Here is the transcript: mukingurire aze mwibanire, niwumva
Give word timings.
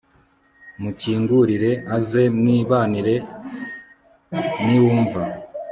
mukingurire 0.81 1.71
aze 1.95 2.23
mwibanire, 2.37 3.15
niwumva 4.65 5.21